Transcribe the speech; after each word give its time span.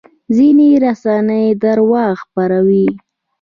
ځینې 0.35 0.69
رسنۍ 0.85 1.47
درواغ 1.63 2.13
خپروي. 2.23 2.87